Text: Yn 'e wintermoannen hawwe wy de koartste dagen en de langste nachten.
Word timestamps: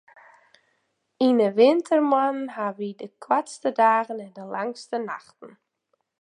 Yn 1.25 1.37
'e 1.43 1.49
wintermoannen 1.57 2.49
hawwe 2.57 2.79
wy 2.89 2.89
de 2.99 3.07
koartste 3.23 3.69
dagen 3.81 4.23
en 4.25 4.33
de 4.39 4.43
langste 4.55 4.97
nachten. 5.09 5.51